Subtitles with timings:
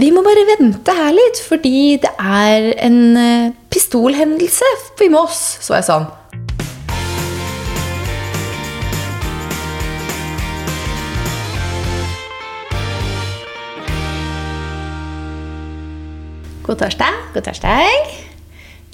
[0.00, 4.64] Vi må bare vente her litt, fordi det er en eh, pistolhendelse
[5.04, 5.58] i Moss.
[5.60, 6.06] Så jeg sånn.
[16.64, 17.20] God torsdag.
[17.34, 18.14] God torsdag.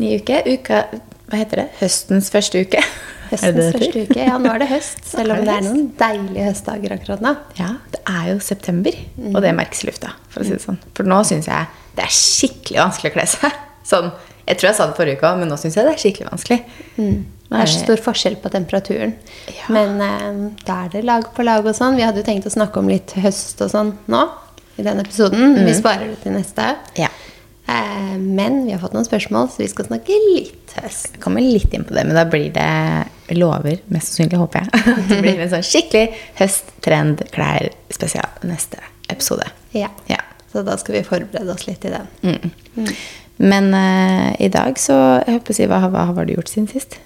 [0.03, 0.43] Ny uke.
[0.57, 0.89] Uka
[1.27, 1.69] Hva heter det?
[1.85, 2.83] Høstens første uke.
[3.31, 4.19] Høstens første uke.
[4.21, 5.03] Ja, nå er det høst.
[5.13, 7.35] Selv om det det er noen deilige høstdager akkurat nå.
[7.59, 8.99] Ja, det er jo september,
[9.33, 10.15] og det merkes i lufta.
[10.33, 10.81] For å si det sånn.
[10.97, 13.63] For nå syns jeg det er skikkelig vanskelig å kle seg.
[13.87, 14.09] Sånn,
[14.49, 16.27] jeg tror jeg sa det forrige uke òg, men nå syns jeg det er skikkelig
[16.33, 16.57] vanskelig.
[16.97, 19.13] Det er så stor forskjell på temperaturen.
[19.55, 19.69] Ja.
[19.71, 21.95] Men eh, da er det lag på lag og sånn.
[21.95, 24.25] Vi hadde jo tenkt å snakke om litt høst og sånn nå
[24.77, 25.55] i denne episoden.
[25.63, 26.67] Vi sparer det til neste.
[26.99, 27.13] Ja.
[27.67, 31.13] Eh, men vi har fått noen spørsmål, så vi skal snakke litt høst.
[31.17, 34.85] Jeg kommer litt inn på det, men da blir det lover, mest sannsynlig håper jeg,
[35.11, 36.07] det blir en sånn skikkelig
[36.39, 39.49] høsttrend klær spesial neste episode.
[39.75, 39.91] Ja.
[40.11, 40.23] Ja.
[40.53, 42.07] Så da skal vi forberede oss litt til den.
[42.23, 42.93] Mm.
[43.43, 44.95] Men uh, i dag så
[45.27, 46.97] jeg håper å si, hva, hva har du gjort siden sist?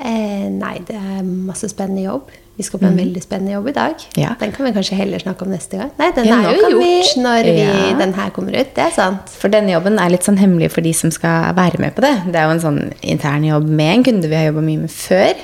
[0.00, 2.32] Eh, nei, det er masse spennende jobb.
[2.60, 3.94] Vi skal på en veldig spennende jobb i dag.
[4.10, 4.18] Mm.
[4.20, 4.34] Ja.
[4.40, 5.90] Den kan vi kanskje heller snakke om neste gang.
[5.98, 7.96] Nei, den Ja, er jo gjort vi- når vi, Ja.
[7.98, 8.74] den her kommer ut.
[8.76, 9.30] Det er sant.
[9.40, 12.12] For denne jobben er litt sånn hemmelig for de som skal være med på det.
[12.26, 14.90] Det er jo en sånn intern jobb med en kunde vi har jobba mye med
[14.90, 15.34] før.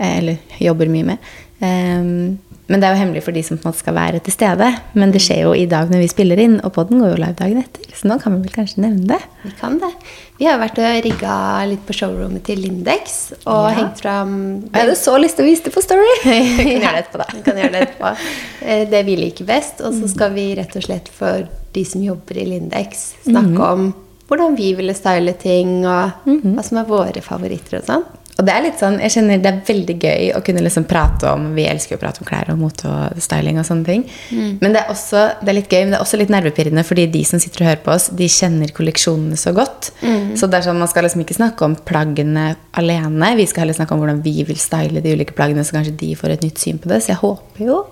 [0.00, 1.18] eh, Eller jobber mye med.
[1.62, 4.32] Ehm, Men det er jo hemmelig for de som på en måte skal være til
[4.32, 4.68] stede.
[4.96, 7.36] Men det skjer jo i dag når vi spiller inn, og podden går jo live
[7.36, 7.82] dagen etter.
[7.92, 9.18] Så nå kan vi vel kanskje nevne det.
[9.42, 9.90] Vi kan det.
[10.40, 11.34] Vi har vært og rigga
[11.68, 13.74] litt på showroomet til Lindex og Ja.
[13.76, 14.32] hengt fram
[14.72, 16.16] Jeg hadde så lyst til å vise det på Story!
[16.24, 17.28] Vi kan gjøre det etterpå, da.
[17.34, 18.14] Vi kan gjøre det etterpå.
[18.64, 19.84] Eh, Det vi liker best.
[19.84, 23.94] Og så skal vi rett og slett for de som jobber i Lindex, snakke om
[24.28, 28.04] hvordan vi ville style ting, og hva som er våre favoritter og sånn.
[28.34, 31.28] Og det er litt sånn, jeg kjenner det er veldig gøy å kunne liksom prate
[31.30, 34.02] om Vi elsker jo å prate om klær og mote og styling og sånne ting.
[34.58, 37.04] Men det er også det er litt gøy, men det er også litt nervepirrende, fordi
[37.14, 39.92] de som sitter og hører på oss, de kjenner kolleksjonene så godt.
[40.34, 42.48] Så det er sånn, man skal liksom ikke snakke om plaggene
[42.80, 43.30] alene.
[43.38, 46.10] Vi skal heller snakke om hvordan vi vil style de ulike plaggene, så kanskje de
[46.18, 47.04] får et nytt syn på det.
[47.06, 47.84] Så jeg håper jo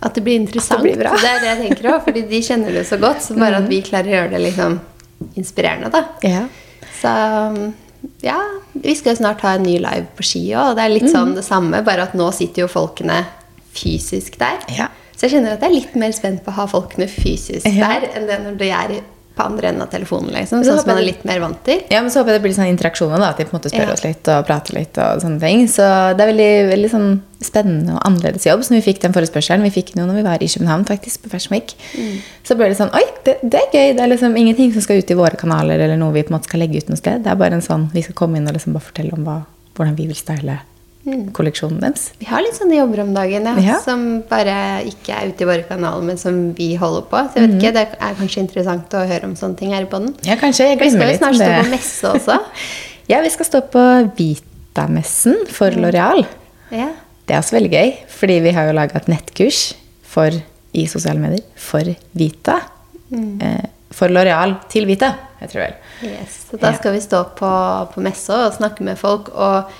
[0.00, 0.80] At det blir interessant.
[0.86, 1.10] blir bra.
[1.18, 3.26] Det er det jeg tenker òg, fordi de kjenner det så godt.
[3.26, 4.78] Så bare at vi klarer å gjøre det liksom
[5.36, 6.06] inspirerende, da.
[6.24, 6.46] Ja.
[7.02, 7.10] Så
[8.22, 8.38] ja,
[8.74, 11.10] vi skal jo snart ha en ny live på ski òg, og det er litt
[11.12, 13.22] sånn det samme, bare at nå sitter jo folkene
[13.74, 14.58] fysisk der.
[14.76, 14.88] Ja.
[15.16, 17.88] Så jeg kjenner at jeg er litt mer spent på å ha folkene fysisk Ja.
[17.88, 19.02] der enn det når de er i-
[19.36, 20.60] på andre enden av telefonen, liksom.
[20.64, 21.80] Så Sånn som man er litt mer vant til.
[21.90, 23.70] Ja, men så håper jeg det blir sånn interaksjoner, da, at de på en måte
[23.72, 23.92] spør Ja.
[23.94, 24.98] oss litt og prater litt.
[24.98, 25.66] og sånne ting.
[25.70, 25.86] Så
[26.16, 27.08] det er veldig, veldig sånn
[27.40, 29.62] spennende og annerledes jobb som vi fikk den forespørselen.
[29.62, 31.74] Vi fikk jo når vi var i København, faktisk, på Fashion Week.
[32.44, 33.94] Så ble det sånn Oi, det, det er gøy!
[33.96, 36.38] Det er liksom ingenting som skal ut i våre kanaler, eller noe vi på en
[36.38, 37.22] måte skal legge ut noe sted.
[37.24, 39.46] Det er bare en sånn Vi skal komme inn og liksom bare fortelle om hva,
[39.74, 40.58] hvordan vi vil style
[41.32, 42.10] kolleksjonen deres.
[42.20, 43.78] Vi har litt sånne jobber om dagen ja, Ja.
[43.80, 47.22] som bare ikke er ute i våre kanaler, men som vi holder på.
[47.32, 49.90] Så jeg vet ikke, det er kanskje interessant å høre om sånne ting her i
[49.90, 50.12] podden.
[50.28, 50.68] Ja, kanskje.
[50.68, 52.40] Jeg Vi skal jo snart stå på messe også.
[53.10, 53.80] Ja, vi skal stå på
[54.14, 56.20] Vita-messen for Loreal.
[56.70, 56.92] Ja.
[57.26, 59.74] Det er også veldig gøy, fordi vi har jo laga et nettkurs
[60.06, 60.30] for,
[60.72, 62.60] i sosiale medier for Vita.
[63.10, 65.08] Eh, for Loreal til Vita,
[65.40, 65.74] jeg tror vel.
[66.06, 66.36] Yes.
[66.52, 67.50] Så da skal vi stå på,
[67.96, 69.72] på messe og snakke med folk og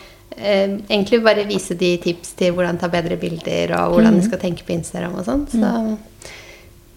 [0.42, 4.20] eh, egentlig bare vise de tips til hvordan ta bedre bilder og hvordan Mm.
[4.20, 5.46] de skal tenke på Instagram og sånn.
[5.52, 5.98] Så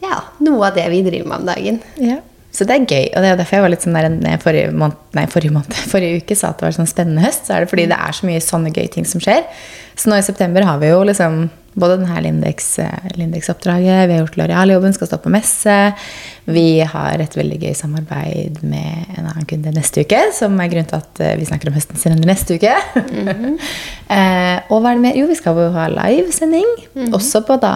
[0.03, 1.81] ja, noe av det vi driver med om dagen.
[2.01, 2.19] Ja.
[2.53, 4.97] Så det er gøy, og det er derfor jeg var litt sånn der forrige, måned,
[5.17, 7.69] nei, forrige, måned, forrige uke sa at det var sånn spennende høst, så er det
[7.71, 9.41] fordi det er så mye sånne gøye ting som skjer.
[9.97, 11.47] Så nå i september har vi jo liksom
[11.79, 15.78] både denne Lindex-oppdraget, Lindex-oppdraget, vi har gjort Loreal-jobben, skal stå på messe.
[16.45, 20.89] Vi har et veldig gøy samarbeid med en annen kunde neste uke, som er grunnen
[20.91, 22.73] til at eh, vi snakker om høstens trender neste uke.
[24.17, 25.19] eh, og hva er det mer?
[25.19, 26.73] Jo, vi skal jo ha livesending,
[27.11, 27.75] også på da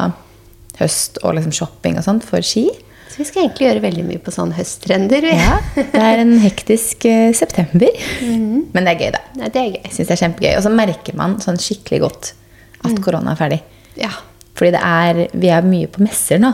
[0.77, 2.67] høst og liksom shopping og sånt for ski.
[3.07, 5.25] Så vi skal egentlig gjøre veldig mye på sånn høsttrender.
[5.31, 7.89] Ja, det er en hektisk eh, september.
[8.21, 9.23] Men det er gøy, da.
[9.39, 9.79] Nei, det er gøy.
[9.87, 10.51] Jeg synes det er kjempegøy.
[10.51, 12.29] Og så merker man sånn skikkelig godt
[12.85, 13.59] at korona er ferdig.
[13.99, 14.13] Ja.
[14.57, 16.53] Fordi det er, vi er mye på messer nå.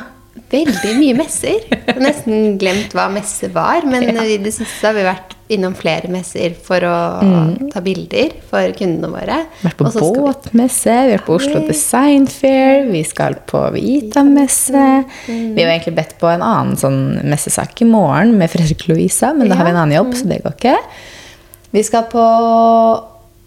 [0.54, 1.62] Veldig mye messer.
[1.70, 4.26] Jeg har nesten glemt hva messe var, men Ja.
[4.26, 6.94] i det siste har vi vært innom flere messer for å
[7.74, 9.40] ta bilder for kundene våre.
[9.62, 14.86] Vært på båtmesse, vi har vært på Oslo Design Fair, vi skal på Vita-messe.
[15.28, 19.52] Vi har egentlig bedt på en annen sånn messesak i morgen med Fredrik Louisa, men
[19.52, 20.78] da har vi en annen jobb, så det går ikke.
[21.74, 22.24] Vi skal på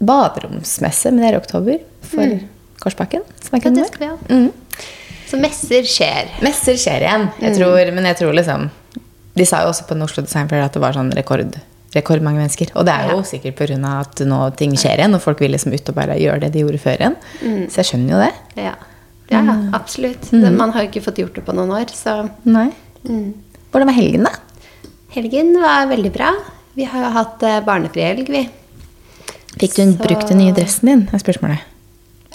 [0.07, 2.39] baderomsmesse, men det er i oktober, for
[2.83, 4.17] Korsbakken, som Ja, det skal vi ha.
[4.29, 4.53] Mm.
[5.27, 6.29] Så messer skjer.
[6.45, 8.69] Messer skjer igjen, jeg tror, men jeg tror liksom
[9.37, 11.59] De sa jo også på den Oslo Design Fair at det var sånn rekord,
[11.93, 12.71] rekordmange mennesker.
[12.75, 13.23] Og det er jo Ja.
[13.23, 14.01] sikkert pga.
[14.01, 16.61] at nå ting skjer igjen, og folk vil liksom ut og bare gjøre det de
[16.61, 17.17] gjorde før igjen.
[17.69, 18.33] Så jeg skjønner jo det.
[18.65, 18.75] Ja,
[19.31, 19.43] ja
[19.75, 20.31] absolutt.
[20.31, 22.71] Det- Man har jo ikke fått gjort det på noen år, så Nei.
[23.07, 23.35] mm.
[23.73, 24.31] Hvordan var helgen, da?
[25.11, 26.33] Helgen var veldig bra.
[26.75, 28.49] Vi har jo hatt barnefri barnefrihelg, vi.
[29.59, 31.09] Fikk du Så- brukt den nye dressen din?
[31.13, 31.61] er spørsmålet.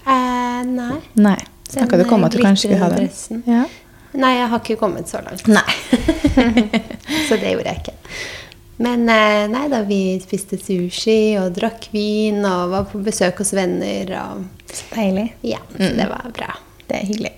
[0.05, 0.97] Eh, nei.
[1.13, 1.37] Nei.
[1.71, 3.43] Snakka du om at du kanskje skulle ha den?
[3.47, 3.63] Ja.
[4.11, 5.45] Nei, jeg har ikke kommet så langt.
[5.47, 5.75] Nei.
[7.29, 7.93] Så det gjorde jeg ikke.
[8.81, 13.53] Men eh, nei da, vi spiste sushi og drakk vin og var på besøk hos
[13.55, 14.09] venner.
[14.23, 14.41] Og,
[14.73, 15.27] Så deilig.
[15.45, 16.49] ja, så det var bra.
[16.89, 17.33] Det er hyggelig.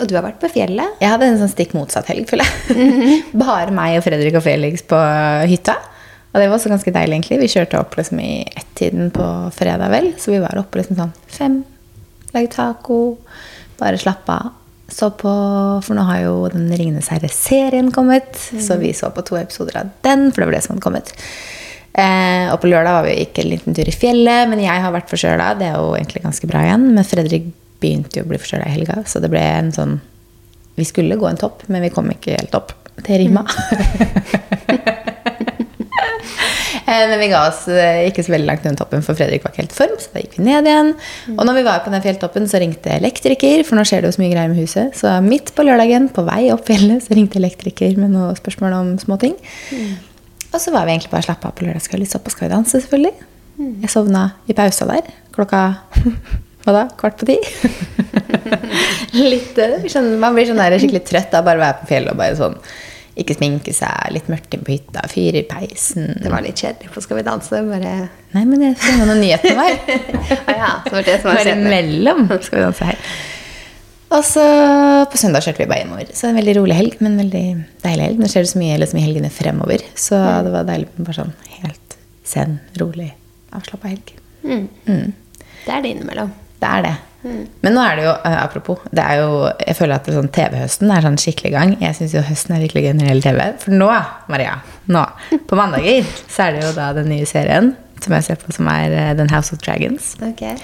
[0.00, 0.96] Og du har vært på fjellet?
[1.00, 3.20] Jeg hadde en sånn stikk motsatt helg, føler jeg.
[3.44, 4.98] Bare meg og Fredrik og Felix på
[5.48, 5.76] hytta.
[6.32, 7.38] Og det var også ganske deilig, egentlig.
[7.44, 9.24] Vi kjørte opp liksom i ett-tiden på
[9.56, 10.10] fredag, vel.
[10.20, 11.60] Så vi var oppe liksom sånn fem,
[12.36, 13.00] lagde taco,
[13.80, 14.54] bare slappa av.
[14.88, 15.30] Så på,
[15.82, 19.88] For nå har jo den Ringenes herre-serien kommet, så vi så på to episoder av
[20.06, 21.10] den, for det var det som hadde kommet.
[21.96, 24.92] Eh, og på lørdag var vi ikke en liten tur i fjellet, men jeg har
[24.94, 25.54] vært forkjøla.
[25.58, 26.84] Det er jo egentlig ganske bra igjen.
[26.92, 27.48] Men Fredrik
[27.80, 29.98] begynte jo å bli forkjøla i helga, så det ble en sånn
[30.76, 32.74] Vi skulle gå en topp, men vi kom ikke helt opp.
[33.00, 33.46] Det rima.
[34.66, 34.95] Eh,
[36.86, 39.64] Men vi ga oss eh, ikke så veldig langt ned toppen, for Fredrik var ikke
[39.64, 39.94] helt form.
[39.98, 40.92] Så da gikk vi ned igjen.
[41.34, 44.16] Og når vi var på den fjelltoppen, så ringte elektriker, for nå skjer det jo
[44.16, 44.94] så mye greier med huset.
[44.98, 48.92] Så midt på lørdagen, på vei opp fjellet, så ringte elektriker med noen spørsmål om
[49.02, 49.34] småting.
[50.52, 52.08] Og så var vi egentlig bare slappa av på lørdagskvelden.
[52.08, 53.14] Såpass skal vi danse, selvfølgelig.
[53.82, 55.10] Jeg sovna i pausa der.
[55.34, 55.62] Klokka
[56.66, 56.84] hva da?
[56.98, 57.36] Kvart på ti?
[59.32, 59.86] litt, eh,
[60.20, 62.58] man blir sånn skikkelig trøtt av bare å være på fjellet og bare sånn
[63.16, 66.10] ikke sminke seg, litt mørkt inn på hytta, fyre i peisen.
[66.20, 67.62] Det var litt kjedelig på Skal vi danse.
[67.70, 67.94] Bare
[68.36, 69.78] Nei, men jeg var noen nyheter var.
[70.50, 71.70] ah, ja, det var det som var kjedelig.
[71.72, 73.00] mellom skal vi danse her.
[74.16, 74.44] Og så
[75.10, 76.12] på søndag kjørte vi bare hjemover.
[76.14, 77.44] Så en veldig rolig helg, men veldig
[77.82, 78.20] deilig helg.
[78.20, 81.18] Nå skjer det så mye liksom, i helgene fremover, så det var deilig med bare
[81.22, 81.96] sånn helt
[82.26, 83.10] zen, rolig,
[83.56, 84.12] avslappa helg.
[84.44, 84.68] Mm.
[84.86, 85.08] Mm.
[85.64, 86.30] Det er det innimellom.
[86.60, 86.94] Det er det.
[87.62, 89.30] Men nå er det jo, eh, apropos, det er jo,
[89.62, 91.76] jeg føler at sånn TV-høsten er sånn skikkelig gang.
[91.82, 93.46] Jeg syns jo høsten er virkelig gjelder TV.
[93.62, 93.88] For nå,
[94.32, 94.58] Maria,
[94.92, 95.04] nå,
[95.48, 98.68] på mandager, så er det jo da den nye serien som jeg ser på, som
[98.70, 100.14] er eh, Den House of Dragons.
[100.22, 100.54] Okay.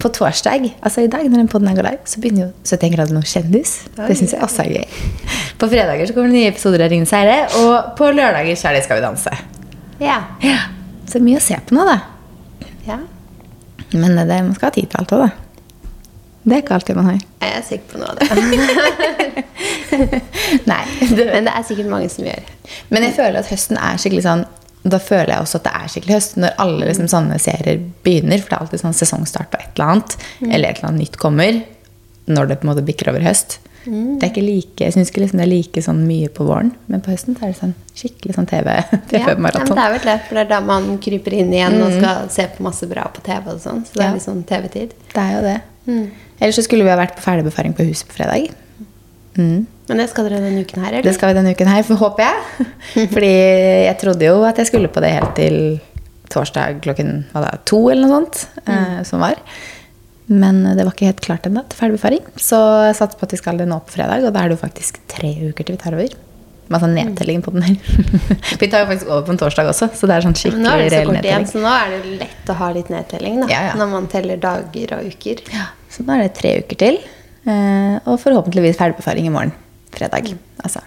[0.00, 3.16] På torsdag, altså i dag når den podden er live, så begynner jo 71 grader
[3.16, 3.74] nord kjendis.
[3.96, 5.38] Det syns jeg også er gøy.
[5.60, 8.78] På fredager så kommer det nye episoder av Ringenes herre, og på lørdager så er
[8.78, 9.32] det Skal vi danse.
[10.02, 10.18] Ja.
[10.44, 10.58] Ja,
[11.08, 12.00] Så mye å se på nå, da.
[12.88, 12.98] ja.
[13.94, 15.43] Men det, man skal ha tid til alt òg, da.
[16.44, 17.20] Det er ikke alltid man har.
[17.40, 18.26] Jeg er sikker på noe av det.
[20.70, 20.82] Nei,
[21.14, 22.42] Men det er sikkert mange som gjør.
[22.92, 24.44] Men jeg føler at høsten er skikkelig sånn
[24.84, 28.42] Da føler jeg også at det er skikkelig høst når alle liksom, sånne serier begynner.
[28.42, 30.10] For det er alltid sånn sesongstart på et eller annet.
[30.44, 31.62] Eller et eller annet nytt kommer.
[32.28, 33.56] Når det på en måte bikker over høst.
[33.84, 36.70] Det er ikke like, Jeg syns ikke liksom det er like sånn mye på våren,
[36.88, 39.76] men på høsten er det sånn skikkelig sånn TV Ja, men TV-maraton.
[39.76, 42.46] det er vel det, for det er da man kryper inn igjen og skal se
[42.54, 43.82] på masse bra på TV og sånn.
[43.84, 44.06] Så det Ja.
[44.08, 44.94] er litt sånn TV-tid.
[45.12, 45.58] det er jo det.
[45.86, 48.50] Ellers så skulle vi ha vært på ferdigbefaring på huset på fredag.
[49.36, 49.66] Mm.
[49.88, 51.06] Men det skal dere denne uken her, eller?
[51.06, 52.68] Det skal vi denne uken her, for håper jeg.
[53.14, 55.58] Fordi jeg trodde jo at jeg skulle på det helt til
[56.32, 58.44] torsdag klokken da, to eller noe sånt.
[58.64, 59.40] Eh, som var.
[60.30, 62.22] Men det var ikke helt klart ennå til ferdigbefaring.
[62.40, 62.58] Så
[62.88, 64.64] jeg satser på at vi skal det nå på fredag, og da er det jo
[64.64, 66.16] faktisk tre uker til vi tar over.
[66.72, 67.74] Med sånn nedtelling på den her.
[68.60, 70.70] vi tar jo faktisk over på en torsdag også, så det er sånn skikkelig nå
[70.72, 73.36] er det så reell kort igjen, så nå er det lett å ha litt nedtelling,
[73.42, 73.48] da.
[73.52, 73.74] Ja, ja.
[73.80, 75.42] Når man teller dager og uker.
[75.52, 76.98] Ja, så nå er det tre uker til.
[77.44, 79.52] eh, Og forhåpentligvis ferdigbefaring i morgen.
[79.94, 80.32] Fredag.
[80.64, 80.80] Altså.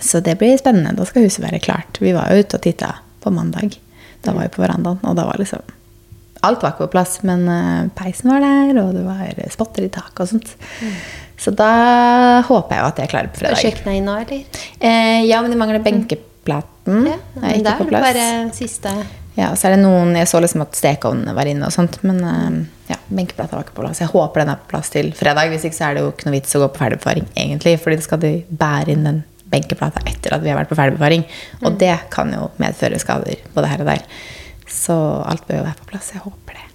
[0.00, 0.96] Så det blir spennende.
[0.96, 2.00] Da skal huset være klart.
[2.00, 3.76] Vi var jo ute og titta på mandag.
[4.24, 5.60] Da var vi på verandaen, og da var liksom
[6.46, 9.88] Alt var ikke på plass, men eh, peisen var der, og det var spotter i
[9.90, 10.52] taket og sånt.
[11.38, 11.68] Så da
[12.48, 13.56] håper jeg jo at jeg klarer på fredag.
[13.56, 13.78] fredag.
[13.78, 14.64] kjøkkenet nå, eller?
[14.80, 17.06] Eh, ja, men de mangler benkeplaten.
[17.06, 18.08] Ja, men ikke på plass.
[18.10, 18.26] bare
[18.56, 18.92] siste
[19.38, 22.00] Ja, og så er det noen Jeg så liksom at stekeovnene var inne og sånt,
[22.02, 22.56] men eh,
[22.90, 24.00] ja, benkeplata var ikke på plass.
[24.02, 25.52] Jeg håper den er på plass til fredag.
[25.54, 28.00] Hvis ikke så er det jo ikke noe vits å gå på ferdigbefaring, egentlig, fordi
[28.00, 31.22] da skal de bære inn den benkeplata etter at vi har vært på ferdigbefaring.
[31.62, 31.78] Og Mm.
[31.78, 34.02] det kan jo medføre skader både her og der.
[34.66, 36.10] Så alt bør jo være på plass.
[36.12, 36.66] Jeg håper det.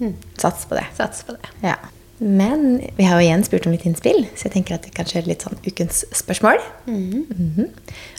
[0.00, 0.14] Mm.
[0.38, 0.86] Sats på det.
[0.96, 1.52] Sats på det.
[1.62, 1.76] Ja.
[2.20, 5.08] Men vi har jo igjen spurt om litt innspill, så jeg tenker at vi kan
[5.08, 6.60] kjøre litt sånn ukens spørsmål.
[6.86, 7.70] Mhm.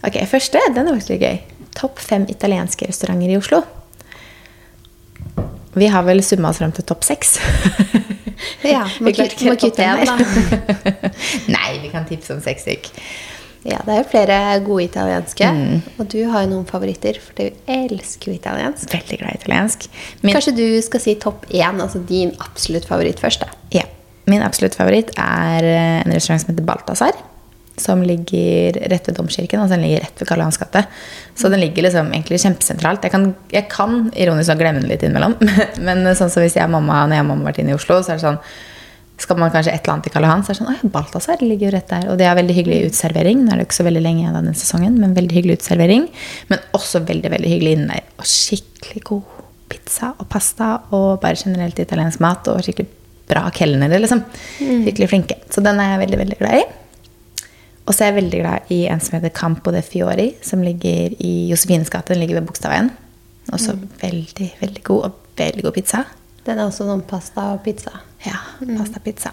[0.07, 1.37] Ok, Første den er faktisk gøy.
[1.77, 3.61] Topp fem italienske restauranter i Oslo.
[5.77, 7.37] Vi har vel summa oss frem til topp seks.
[8.65, 10.73] Ja, må Vi må kutte en, der.
[11.55, 12.89] Nei, vi kan tipse om seks stykk.
[13.61, 15.47] Ja, det er jo flere gode italienske.
[15.53, 15.81] Mm.
[16.01, 18.89] Og du har jo noen favoritter, for du elsker jo italiensk.
[18.89, 19.89] Veldig glad i italiensk.
[20.23, 23.61] Min, Kanskje du skal si topp én, altså din absolutt favoritt først, da.
[23.77, 23.85] ja,
[24.29, 27.19] min absolutt favoritt er eh, en restaurant som heter Balthazar.
[27.81, 29.61] Som ligger rett ved Domkirken.
[29.61, 30.83] Altså den ligger rett ved Karl Johans gate.
[31.39, 33.05] Så den ligger liksom egentlig kjempesentralt.
[33.07, 35.37] Jeg kan, jeg kan ironisk nok glemme den litt innimellom.
[35.87, 37.77] Men sånn som hvis jeg og mamma, når jeg og mamma har vært inne i
[37.77, 38.41] Oslo, så er det sånn
[39.21, 41.43] skal man kanskje et eller annet til Karl Johan, så er det sånn Oi, Balthazar
[41.43, 42.07] ligger jo rett der.
[42.11, 43.43] Og det er veldig hyggelig utservering.
[43.43, 46.07] Nå er det ikke så veldig lenge igjen av den sesongen, men veldig hyggelig utservering.
[46.49, 48.09] Men også veldig, veldig hyggelig inni der.
[48.17, 49.39] Og skikkelig god
[49.71, 52.49] pizza og pasta og bare generelt italiensk mat.
[52.51, 52.89] Og skikkelig
[53.31, 54.23] bra kelnere, liksom.
[54.59, 55.39] Skikkelig flinke.
[55.53, 56.67] Så den er jeg veldig, veldig glad i.
[57.87, 61.15] Og så er jeg veldig glad i en som heter Campo de Fiori, som ligger
[61.19, 62.13] i Josefines gate.
[62.13, 62.91] Den ligger ved Bogstadveien.
[63.51, 66.05] Også veldig, veldig god, og veldig god pizza.
[66.45, 68.01] Den er også sånn pasta og pizza.
[68.25, 68.37] Ja,
[68.77, 69.31] pasta pizza.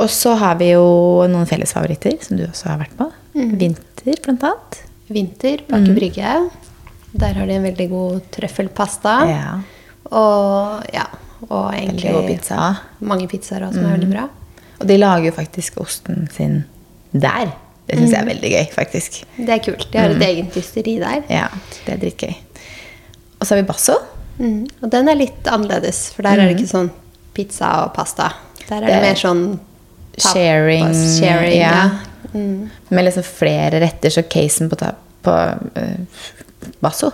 [0.00, 0.84] Og så har vi jo
[1.30, 3.08] noen fellesfavoritter som du også har vært på.
[3.34, 4.78] Vinter, blant annet.
[5.12, 6.36] Vinter, Baker Brygge.
[7.12, 9.16] Der har de en veldig god trøffelpasta.
[9.28, 9.50] Ja.
[10.12, 11.06] Og ja,
[11.48, 12.70] og egentlig pizza.
[13.00, 14.28] mange pizzaer også som er veldig bra.
[14.80, 16.62] Og de lager jo faktisk osten sin
[17.12, 17.52] der.
[17.86, 19.20] Det syns jeg er veldig gøy, faktisk.
[19.36, 19.86] Det er kult.
[19.92, 21.22] De har et eget ysteri der.
[21.30, 21.48] Ja,
[21.84, 22.34] det er dritgøy.
[23.38, 23.98] Og så har vi basso.
[24.38, 24.64] Mm.
[24.80, 26.90] Og den er litt annerledes, for der er det ikke sånn
[27.34, 28.32] pizza og pasta.
[28.68, 29.44] Der er det, Det- mer sånn
[30.12, 31.70] tapas, Sharing, sharing ja.
[31.72, 31.90] ja.
[32.32, 32.70] Mm.
[32.88, 34.76] Med liksom flere retter, så casen på,
[35.22, 36.20] på uh,
[36.80, 37.10] basso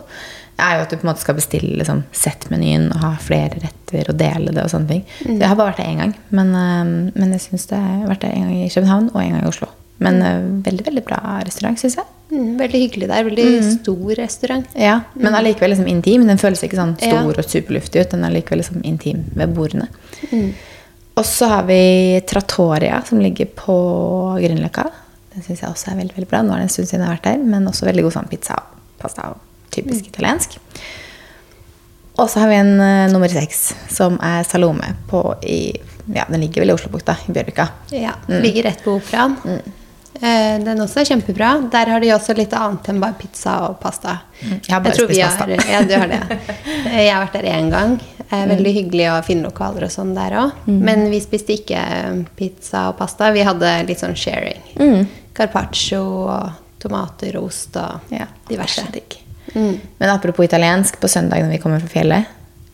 [0.59, 4.09] er jo at du på en måte skal bestille liksom, sett-menyen og ha flere retter
[4.11, 5.05] og dele det og sånne ting.
[5.23, 8.09] Så jeg har bare vært der én gang, men, uh, men jeg synes det har
[8.11, 9.71] vært der en gang i København og en gang i Oslo.
[10.03, 12.11] Men uh, veldig, veldig bra restaurant, syns jeg.
[12.31, 13.25] Mm, veldig hyggelig der.
[13.25, 13.47] Veldig
[13.81, 14.67] stor restaurant.
[14.77, 16.27] Ja, Men allikevel liksom intim.
[16.29, 17.23] Den føles ikke sånn Ja.
[17.23, 18.11] stor og superluftig ut.
[18.11, 19.89] Den er allikevel liksom intim ved bordene.
[21.17, 23.75] Og så har vi Trattoria, som ligger på
[24.39, 24.91] Grünerløkka.
[25.35, 26.43] Den syns jeg også er veldig veldig bra.
[26.43, 28.29] Nå er det en stund siden jeg har vært der, men også veldig god sånn
[28.31, 29.29] pizza og pasta.
[29.33, 29.37] og
[29.71, 30.59] Typisk italiensk.
[32.19, 34.95] Og så har vi en uh, nummer seks, som er Salome.
[35.11, 35.73] På i,
[36.15, 37.69] ja, den ligger vel i Oslobukta, i Bjørvika.
[37.95, 39.37] Ja, Ligger rett på operaen.
[40.21, 41.51] Eh, den også er kjempebra.
[41.71, 44.17] Der har de også litt annet enn bare pizza og pasta.
[44.43, 45.45] Jeg har bare spist pasta.
[45.47, 46.39] har- Ja, du har det.
[46.89, 48.01] Eh, Jeg har vært der én gang.
[48.31, 50.53] Eh, Veldig hyggelig å finne lokaler og sånn der òg.
[50.67, 53.31] Men vi spiste ikke eh, pizza og pasta.
[53.33, 55.07] Vi hadde litt sånn sharing.
[55.35, 56.51] Carpaccio og
[56.83, 58.83] tomater og ost og Ja, diverse.
[58.83, 59.01] er.
[59.55, 62.27] Men apropos italiensk, på søndag når vi kommer fra fjellet,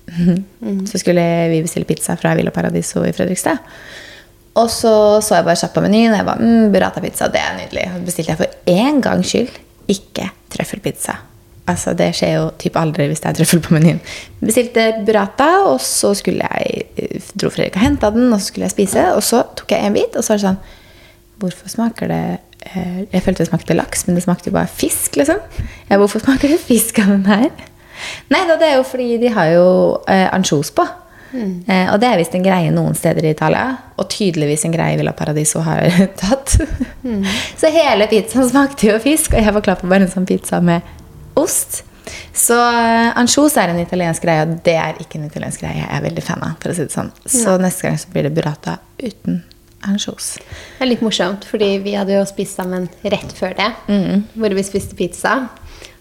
[0.90, 3.58] så skulle vi bestille pizza fra Villa Paradiso i Fredrikstad.
[4.54, 4.94] Og så
[5.24, 7.86] så jeg bare kjapt på menyen, og jeg bare mm, burrata-pizza, det er nydelig.
[7.90, 9.56] Og så bestilte jeg for én gangs skyld
[9.90, 11.16] ikke trøffelpizza.
[11.66, 14.00] Altså, Det skjer jo typ aldri hvis det er trøffel på menyen.
[14.44, 18.68] Bestilte burrata, og så skulle jeg eh, dro Fredrik og henta den, og så skulle
[18.68, 19.04] jeg spise.
[19.16, 20.64] Og så tok jeg en bit, og så var det sånn
[21.42, 22.24] Hvorfor smaker det
[22.70, 25.40] eh, Jeg følte det smakte laks, men det smakte jo bare fisk, liksom.
[25.88, 27.48] Ja, hvorfor smaker det fisk av den her?
[28.30, 29.66] Nei da, det er jo fordi de har jo
[30.10, 30.84] eh, ansjos på.
[31.32, 33.64] Eh, og det er visst en greie noen steder i Italia,
[33.98, 35.88] og tydeligvis en greie Villa Paradiso har
[36.22, 36.58] tatt.
[37.60, 40.60] Så hele pizzaen smakte jo fisk, og jeg var klar på bare en sånn pizza
[40.64, 40.84] med
[41.40, 41.82] ost.
[42.36, 45.88] Så uh, ansjos er en italiensk greie, og det er ikke en italiensk greie jeg
[45.88, 46.54] er veldig fan av.
[46.62, 47.10] for å si det sånn.
[47.24, 49.42] Så neste gang så blir det burrata uten
[49.84, 50.34] ansjos.
[50.44, 53.70] Det er litt morsomt, fordi vi hadde jo spist sammen rett før det.
[54.36, 55.34] Hvor vi spiste pizza.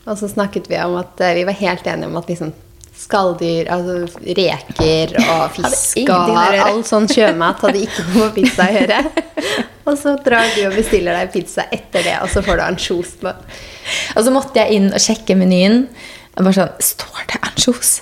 [0.04, 2.52] Og så snakket vi om at eh, vi var helt enige om at liksom
[2.94, 8.78] skalldyr, altså reker og fisk og all sånn sjømat hadde ikke noe med pizza å
[8.78, 9.02] gjøre.
[9.90, 13.14] og så drar du og bestiller deg pizza etter det, og så får du ansjos.
[13.24, 15.86] Og så måtte jeg inn og sjekke menyen.
[16.38, 18.00] Og bare sånn, Står det ansjos?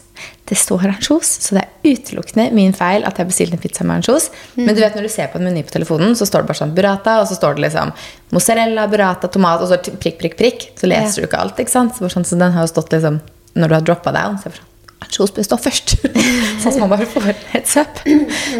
[0.51, 4.01] Det står ansjos, så det er utelukkende min feil at jeg bestilte en pizza med
[4.01, 4.27] ansjos.
[4.59, 6.59] Men du vet når du ser på en meny på telefonen, så står det bare
[6.59, 7.93] sånn burrata, og så står det liksom
[8.35, 10.65] mozzarella, burrata, tomat, og så prikk, prikk, prikk.
[10.75, 11.95] Så leser du ikke alt, ikke sant?
[11.95, 13.21] Så, sånn, så den har jo stått liksom
[13.51, 14.70] Når du har droppa down, så jeg bare sånn
[15.01, 15.95] Ansjos bør stå først.
[16.61, 18.01] sånn at man bare får et søp.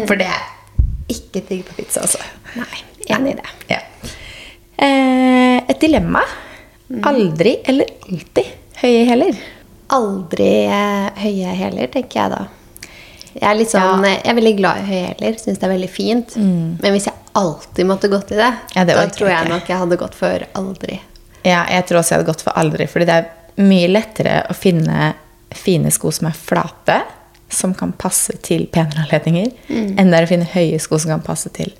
[0.08, 0.42] For det er
[1.12, 2.18] ikke digg på pizza, altså.
[2.58, 2.82] Nei,
[3.12, 3.52] enig i det.
[3.70, 3.80] Ja.
[4.82, 6.22] Eh, et dilemma.
[7.08, 8.48] Aldri eller alltid
[8.82, 9.38] høye hæler.
[9.92, 12.42] Aldri eh, høye hæler, tenker jeg da.
[13.32, 14.10] Jeg er, sånn, Ja.
[14.18, 16.34] jeg er veldig glad i høye hæler, syns det er veldig fint.
[16.36, 19.54] Men hvis jeg alltid måtte gått i det, Ja, det da tror jeg jeg ikke.
[19.54, 20.98] nok jeg hadde gått for aldri.
[21.46, 23.30] Ja, jeg tror også jeg hadde gått for aldri, fordi det er
[23.62, 25.14] mye lettere å finne
[25.58, 27.00] fine sko som er flate,
[27.52, 31.24] som kan passe til penere anledninger, enn det er å finne høye sko som kan
[31.24, 31.74] passe til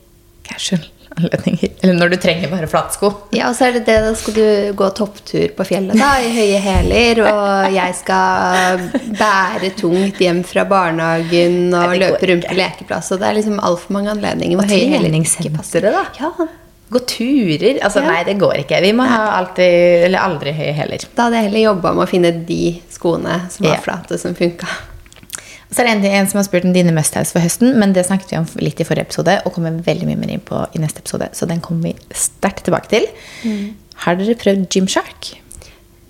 [0.45, 0.83] casual
[1.17, 1.73] anledninger.
[1.83, 3.11] Eller når du trenger bare flatsko.
[3.37, 4.47] Ja, og så er det det, da skal du
[4.79, 8.87] gå topptur på fjellet da, i høye hæler, og jeg skal
[9.21, 13.97] bære tungt hjem fra barnehagen og løpe rundt på lekeplass, og det er liksom altfor
[13.99, 15.85] mange anledninger hvor høye hæler ikke passer.
[15.85, 16.05] Det, da.
[16.21, 16.49] Ja,
[16.93, 17.79] Gå turer.
[17.83, 18.11] Altså, Ja.
[18.11, 18.81] nei, det går ikke.
[18.85, 21.05] Vi må ha alltid, eller aldri høye hæler.
[21.17, 23.81] da hadde jeg heller jobba med å finne de skoene som var Ja.
[23.81, 24.69] flate, som funka.
[25.73, 28.05] Så er det en, en som har spurt om dine must-haves for høsten, men det
[28.05, 30.79] snakket vi om litt i forrige episode, og kommer veldig mye mer inn på i
[30.83, 33.07] neste episode, så den kommer vi sterkt tilbake til.
[34.05, 35.31] Har dere prøvd Gymshark?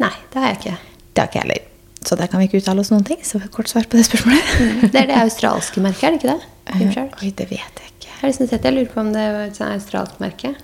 [0.02, 0.74] Nei, det har jeg ikke.
[1.14, 1.62] Det har ikke jeg heller.
[2.02, 3.20] Så der kan vi ikke uttale oss noen ting.
[3.22, 4.90] Så kort svar på det spørsmålet.
[4.90, 6.50] Det er det australske merket, er det ikke det?
[6.80, 7.22] Gymshark.
[7.22, 8.34] Oi, det vet jeg ikke.
[8.34, 10.56] sett, jeg lurer på om det var et australsk merke.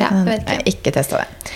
[0.00, 0.74] Ja, jeg jeg vet ikke.
[0.74, 1.54] ikke testa det.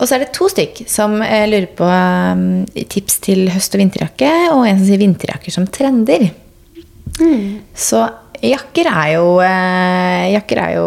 [0.00, 4.30] Og så er det to stykk som lurer på um, tips til høst- og vinterjakke,
[4.54, 6.30] og en som sier vinterjakker som trender.
[7.20, 7.60] Mm.
[7.76, 8.00] Så
[8.40, 10.86] jakker er jo eh, Jakker er jo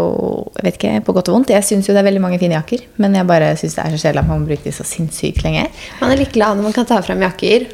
[0.58, 1.54] Jeg vet ikke, på godt og vondt.
[1.54, 3.94] Jeg syns jo det er veldig mange fine jakker, men jeg bare syns det er
[3.94, 5.68] så kjedelig at man må bruke de så sinnssykt lenge.
[6.02, 7.68] Man er litt glad når man kan ta frem jakker,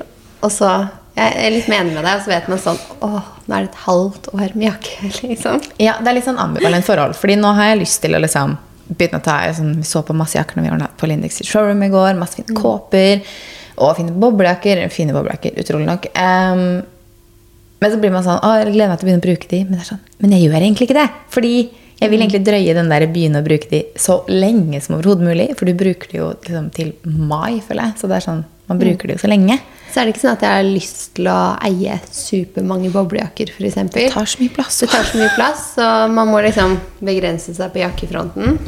[0.43, 0.71] og så
[1.19, 3.71] Jeg er litt enig med deg, og så vet man sånn Åh, nå er det
[3.71, 5.63] et halvt år med jakke, liksom.
[5.81, 7.15] Ja, det er litt sånn ambivalent forhold.
[7.19, 8.57] Fordi nå har jeg lyst til å liksom
[8.89, 11.83] begynne å ta sånn, Vi så på masse jakker når vi var på Lindex showroom
[11.85, 12.13] i går.
[12.19, 13.25] Masse fine kåper
[13.79, 14.81] og fine boblejakker.
[14.93, 16.09] Fine boblejakker, utrolig nok.
[16.15, 16.81] Um,
[17.79, 19.61] men så blir man sånn Å, jeg gleder meg til å begynne å bruke de.
[19.67, 21.09] Men det er sånn, men jeg gjør egentlig ikke det.
[21.35, 21.53] Fordi
[21.99, 25.49] jeg vil egentlig drøye den der begynne å bruke de så lenge som overhodet mulig.
[25.59, 27.99] For du bruker de jo liksom til mai, føler jeg.
[27.99, 29.57] Så det er sånn, man bruker det jo så lenge.
[29.89, 33.79] Så er det ikke sånn at jeg har lyst til å eie supermange boblejakker, f.eks.
[33.95, 34.77] Det tar så mye plass.
[34.83, 38.59] Det tar så mye plass, så man må liksom begrense seg på jakkefronten.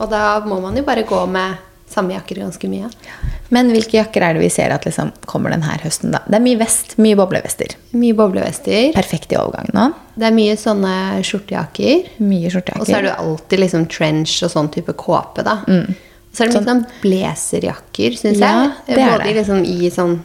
[0.00, 2.86] Og da må man jo bare gå med samme jakker ganske mye.
[3.50, 6.20] Men hvilke jakker er det vi ser at liksom kommer denne høsten, da?
[6.28, 7.74] Det er mye vest, mye boblevester.
[7.98, 8.92] Mye boblevester.
[8.94, 9.88] Perfekt i overgangen nå.
[10.14, 10.92] Det er mye sånne
[11.26, 12.12] skjortejakker.
[12.22, 12.84] Mye skjortejakker.
[12.84, 15.58] Og så er det jo alltid liksom trench og sånn type kåpe, da.
[15.66, 18.50] Og så er det mye sånn blazerjakker, syns Ja,
[18.86, 18.96] jeg.
[18.96, 20.18] det Både liksom i sånn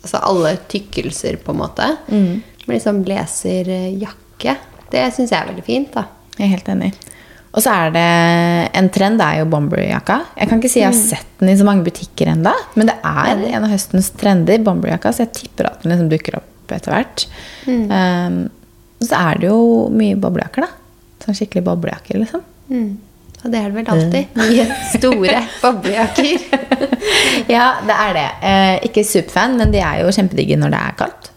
[0.00, 1.84] Altså alle tykkelser, på en måte.
[2.08, 2.38] Mm.
[2.64, 4.54] Men liksom blazerjakke,
[4.94, 6.06] det syns jeg er veldig fint, da.
[6.38, 6.88] Jeg er helt enig.
[7.50, 8.04] Og så er det
[8.78, 10.16] en trend, det er jo bomberjakka.
[10.38, 12.96] Jeg kan ikke si jeg har sett den i så mange butikker ennå, men det
[13.10, 16.94] er en av høstens trender, bomberjakka, så jeg tipper at den liksom dukker opp etter
[16.94, 17.26] hvert.
[17.66, 18.40] Um,
[19.00, 21.24] og så er det jo mye boblejakker, da.
[21.24, 22.44] Sånn skikkelig boblejakker, liksom.
[22.70, 22.90] Mm.
[23.44, 24.34] Og det er det vel alltid.
[24.36, 26.46] Mye store boblejakker.
[27.50, 28.24] Ja, det er det.
[28.46, 31.28] Eh, ikke superfan, men de er jo kjempedigge når det er kaldt.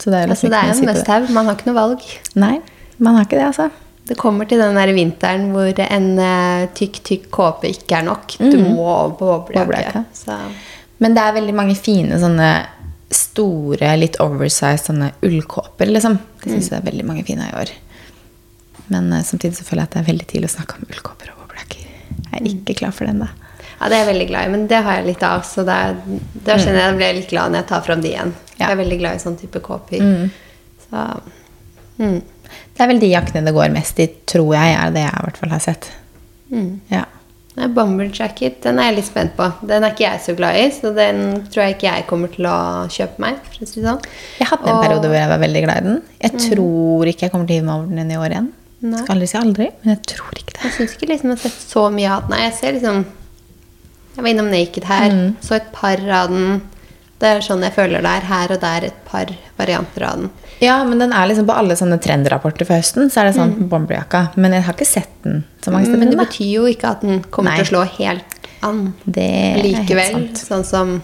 [0.00, 1.28] Så det er, Altså, det er noe en must-have.
[1.36, 2.06] Man har ikke noe valg.
[2.40, 2.54] Nei,
[2.98, 3.68] man har ikke det, altså.
[4.08, 8.34] Det kommer til den der vinteren hvor en uh, tykk, tykk kåpe ikke er nok.
[8.40, 10.02] Du må over på boblejakke.
[11.04, 12.50] Men det er veldig mange fine sånne
[13.14, 16.18] store, litt oversized sånne ullkåper, liksom.
[16.42, 17.70] Det syns jeg det er veldig mange fine i år.
[18.92, 21.32] Men eh, samtidig så føler jeg at det er veldig tidlig å snakke om ullkåper
[21.32, 21.88] og boblejakker.
[22.30, 23.30] Jeg er ikke klar for den, da.
[23.80, 25.42] Ja, det er jeg veldig glad i, men det har jeg litt av.
[25.48, 25.96] Så det er,
[26.46, 28.34] da kjenner jeg, jeg blir litt glad når jeg tar fram de igjen.
[28.54, 28.68] Ja.
[28.68, 30.06] Jeg er veldig glad i sånn type kåper.
[30.84, 31.02] Så
[31.98, 32.20] mm.
[32.74, 35.26] Det er vel de jakkene det går mest i, tror jeg, er det jeg i
[35.26, 35.90] hvert fall har sett.
[36.54, 36.70] Mm.
[36.90, 37.04] Ja.
[37.70, 39.46] Bomber jacket, den er jeg litt spent på.
[39.62, 42.48] Den er ikke jeg så glad i, så den tror jeg ikke jeg kommer til
[42.50, 42.56] å
[42.90, 43.38] kjøpe meg.
[43.46, 44.00] for å si sånn.
[44.40, 46.02] Jeg hadde en Og- periode hvor jeg var veldig glad i den.
[46.24, 48.52] Jeg tror ikke jeg kommer til å hive meg over den i år igjen.
[48.84, 49.00] Nei.
[49.00, 50.62] Skal aldri si aldri, men jeg tror ikke det.
[50.66, 52.38] Jeg syns ikke liksom jeg har sett så mye av den.
[52.44, 53.04] Jeg ser liksom
[54.14, 56.60] Jeg var innom Naked her, så et par av den.
[57.18, 60.28] Det er sånn jeg føler det er her og der et par varianter av den.
[60.62, 63.56] Ja, men den er liksom på alle sånne trendrapporter for høsten, så er det sånn
[63.70, 64.28] bomberjakka.
[64.38, 66.02] Men jeg har ikke sett den så mange steder.
[66.04, 67.58] Men det betyr jo ikke at den kommer Nei.
[67.62, 68.84] til å slå helt an.
[69.04, 69.32] Det
[69.64, 70.94] Likevel, sånn som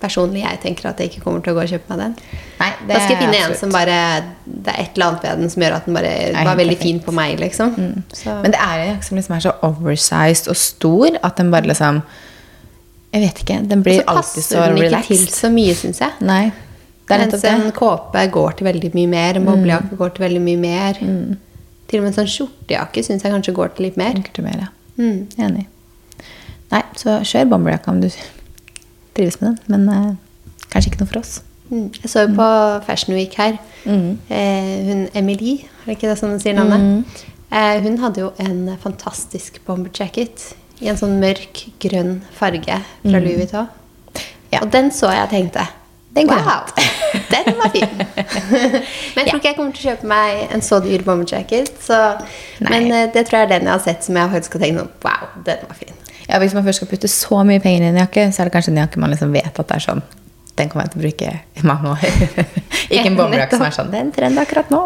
[0.00, 2.40] personlig jeg tenker at jeg ikke kommer til å gå og kjøpe meg den.
[2.60, 3.60] Nei, det da skal jeg finne en absolutt.
[3.62, 3.98] som bare
[4.44, 6.76] Det er et eller annet ved den som gjør at den bare Nei, var veldig
[6.76, 6.82] perfekt.
[6.84, 6.88] Mm.
[6.90, 7.76] fin på meg, liksom.
[8.12, 11.52] Så, Men det er en jakke som liksom er så oversized og stor at den
[11.54, 12.02] bare liksom
[13.14, 13.60] Jeg vet ikke.
[13.70, 16.12] Den blir alltid så alltid så passer den ikke til så mye, syns jeg.
[16.20, 16.44] Nei.
[17.10, 17.50] Mens det.
[17.50, 17.66] Mm.
[17.66, 19.40] en kåpe går til veldig mye mer.
[19.40, 21.00] En boblejakke går til veldig mye mer.
[21.90, 24.20] Til og med en sånn skjortejakke syns jeg kanskje går til litt mer.
[24.30, 24.70] Til mer, ja.
[25.00, 25.26] Mm.
[25.42, 25.66] Enig.
[26.70, 28.10] Nei, så kjør bomberjakka om du
[29.16, 29.60] trives med den.
[29.74, 30.10] Men eh,
[30.70, 31.40] kanskje ikke noe for oss.
[31.70, 31.90] Mm.
[32.02, 32.46] Jeg så jo på
[32.86, 33.58] Fashion Week her.
[33.86, 37.26] Eh, hun Emilie, er det ikke det sånn hun sier navnet?
[37.50, 43.20] Eh, hun hadde jo en fantastisk bomber jacket i en sånn mørk, grønn farge fra
[43.22, 43.68] Louis Vuitton.
[44.50, 44.64] Ja.
[44.64, 45.62] Og den så jeg og tenkte
[46.10, 46.70] Den går Wow,
[47.30, 47.92] den var fin!
[49.14, 51.70] men jeg tror ikke jeg kommer til å kjøpe meg en så dyr bomber jacket.
[52.66, 54.82] Men eh, det tror jeg er den jeg har sett som jeg faktisk har tenkt
[54.82, 55.94] sånn Wow, den var fin.
[56.26, 58.56] Ja, Hvis man først skal putte så mye penger i en jakke, så er det
[58.58, 60.02] kanskje en jakke man liksom vet at det er sånn
[60.60, 62.06] Den kommer jeg til å bruke i mange år.
[62.92, 64.82] ikke en boblejakke som er sånn Den trender akkurat nå.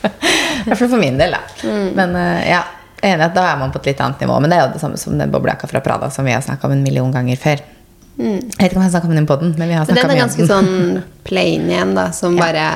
[0.00, 1.72] I hvert fall for min del, da.
[1.96, 2.62] Men eh, ja,
[3.00, 4.38] jeg er enig at da er man på et litt annet nivå.
[4.40, 6.68] Men det er jo det samme som den boblejakka fra Prada som vi har snakka
[6.68, 7.62] om en million ganger før.
[8.20, 10.02] Jeg vet ikke om jeg har snakka om den på den, men vi har snakka
[10.02, 12.42] om den er mye om ganske sånn plain igjen, da, som Ja.
[12.44, 12.66] bare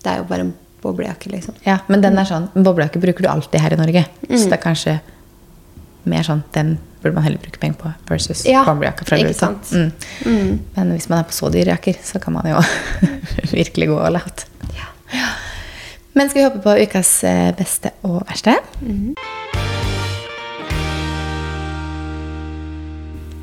[0.00, 1.56] Det er jo bare en boblejakke, liksom.
[1.66, 4.04] Ja, men den er sånn, boblejakke bruker du alltid her i Norge.
[4.30, 4.96] Så det er kanskje
[6.10, 9.72] mer sånn Den burde man heller bruke penger på versus Ja, boblejakka fra ikke Louis
[10.26, 10.58] Mm.
[10.74, 12.60] Men hvis man er på så dyre jakker, så kan man jo
[13.60, 14.46] virkelig gå all out.
[14.76, 14.88] Ja.
[16.16, 18.56] Men skal vi hoppe på ukas eh, beste og verste?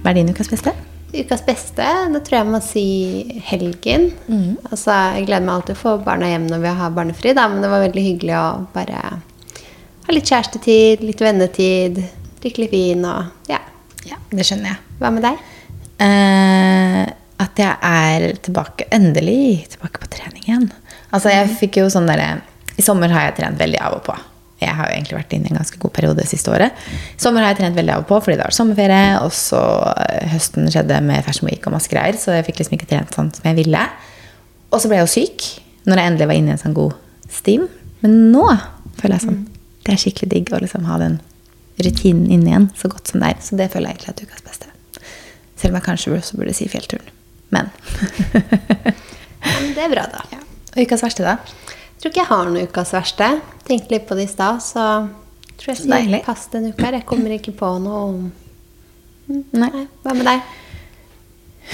[0.02, 0.74] Hva er din ukas beste?
[1.14, 2.88] Ukas beste, da tror jeg jeg må si
[3.46, 4.10] helgen.
[4.72, 7.62] Altså, jeg gleder meg alltid å få barna hjem når vi har barnefri, da, men
[7.62, 9.04] det var veldig hyggelig å bare
[10.04, 12.02] ha litt kjærestetid, litt vennetid,
[12.44, 13.62] drikke litt vin og ja.
[14.04, 14.80] Ja, det skjønner jeg.
[15.00, 15.40] Hva med deg?
[16.04, 17.04] Eh,
[17.44, 20.68] at jeg er tilbake, endelig tilbake på trening igjen.
[21.14, 22.42] Altså, jeg fikk jo sånn derre
[22.76, 24.16] I sommer har jeg trent veldig av og på.
[24.64, 26.84] Jeg har jo egentlig vært inne i en ganske god periode siste året.
[27.18, 29.62] I sommer har jeg trent veldig av og på fordi det var sommerferie, og så
[30.06, 33.16] eh, høsten skjedde med Fashion Week og masse greier, så jeg fikk liksom ikke trent
[33.18, 33.84] sånn som jeg ville.
[34.72, 35.50] Og så ble jeg jo syk
[35.90, 36.96] når jeg endelig var inne i en sånn god
[37.32, 37.68] steam.
[38.04, 38.48] Men nå
[39.00, 39.44] føler jeg sånn
[39.84, 41.18] Det er skikkelig digg å liksom ha den
[41.82, 43.42] rutinen inn igjen så godt som det er.
[43.42, 44.70] Så det føler jeg egentlig er ukas beste.
[45.58, 47.10] Selv om jeg kanskje også burde si fjellturen.
[47.54, 47.70] Men
[49.62, 50.24] men det er bra, da.
[50.34, 50.42] ja.
[50.74, 51.38] Og ukas verste, da?
[51.38, 53.30] Jeg tror ikke jeg har noe ukas verste.
[53.68, 54.86] Tenkte litt på det i stad, så
[55.60, 56.92] tror jeg sier pass denne uka.
[56.98, 58.24] Jeg kommer ikke på noe om
[59.32, 59.70] Nei.
[59.72, 59.86] Nei.
[60.04, 60.42] Hva med deg?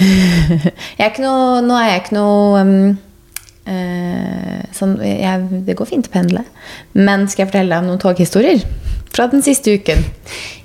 [0.00, 2.92] Jeg er ikke noe, nå er jeg ikke noe um,
[3.66, 6.44] uh, sånn, jeg, Det går fint å pendle.
[6.94, 8.62] Men skal jeg fortelle deg om noen toghistorier
[9.14, 10.04] fra den siste uken?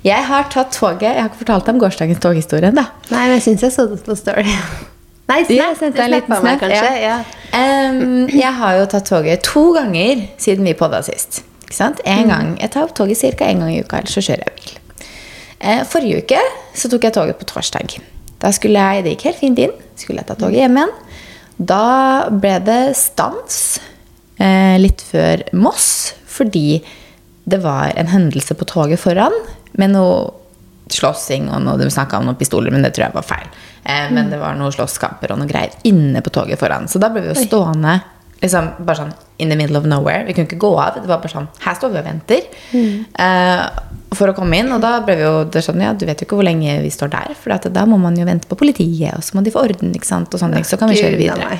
[0.06, 2.84] Jeg har tatt toget Jeg har ikke fortalt deg om gårsdagens toghistorie ennå.
[3.10, 4.44] Nei, men jeg syns jeg så det på Story.
[5.30, 5.78] Nei, Ja, snap.
[5.80, 6.90] sendte deg en liten snap, kanskje?
[7.02, 7.16] ja.
[7.16, 7.18] Ja.
[7.56, 11.40] Um, jeg har jo tatt toget to ganger siden vi podda sist.
[11.66, 12.02] Ikke sant?
[12.06, 13.48] En gang, Jeg tar toget ca.
[13.50, 15.08] én gang i uka, ellers så kjører jeg bil.
[15.64, 16.42] Uh, forrige uke
[16.78, 17.96] så tok jeg toget på torsdag.
[18.38, 19.74] Da skulle jeg, Det gikk helt fint inn.
[19.96, 20.94] Skulle jeg ta toget hjem igjen.
[21.58, 23.80] Da ble det stans
[24.38, 26.82] uh, litt før Moss fordi
[27.46, 29.34] det var en hendelse på toget foran
[29.78, 30.18] med noe
[30.90, 33.48] slåssing og noe, de snakka om noen pistoler, men det tror jeg var feil.
[33.82, 36.86] Eh, men det var noen slåsskamper og noe greier inne på toget foran.
[36.90, 38.00] Så da ble vi jo stående
[38.42, 40.24] liksom bare sånn in the middle of nowhere.
[40.26, 40.98] Vi kunne ikke gå av.
[41.00, 42.42] Det var bare sånn Her står vi og venter
[42.76, 43.64] eh,
[44.16, 44.70] for å komme inn.
[44.74, 46.92] Og da ble vi jo det sånn, ja, du vet jo ikke hvor lenge vi
[46.92, 47.34] står der.
[47.38, 50.08] For da må man jo vente på politiet, og så må de få orden, ikke
[50.08, 50.32] sant.
[50.32, 50.68] Og sånne ting.
[50.68, 51.58] Så kan vi kjøre videre.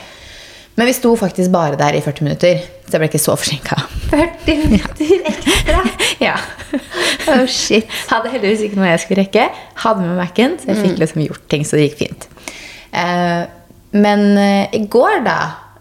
[0.77, 3.79] Men vi sto faktisk bare der i 40 minutter, så jeg ble ikke så forsinka.
[4.13, 5.85] 40 minutter ekstra.
[6.27, 6.35] ja.
[7.33, 7.89] Oh, shit.
[8.11, 9.47] Hadde heldigvis ikke noe jeg skulle rekke.
[9.85, 12.29] Hadde med Mac-en, så jeg fikk liksom gjort ting, så det gikk fint.
[12.93, 13.49] Uh,
[13.97, 15.39] men uh, i går, da,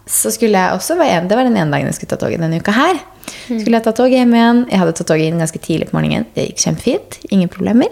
[0.08, 2.62] så skulle jeg også være Det var den ene dagen jeg skulle ta toget denne
[2.62, 3.04] uka her.
[3.50, 4.64] Skulle jeg ta toget hjem igjen.
[4.72, 6.28] Jeg hadde tatt toget inn ganske tidlig på morgenen.
[6.36, 7.20] Det gikk kjempefint.
[7.36, 7.92] Ingen problemer.